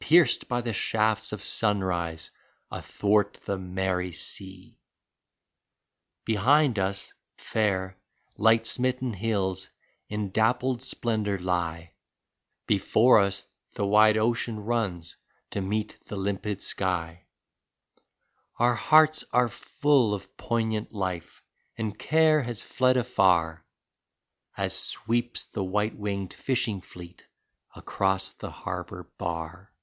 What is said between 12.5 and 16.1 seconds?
Before us the wide ocean runs to meet